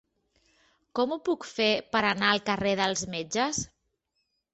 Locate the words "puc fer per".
1.27-2.01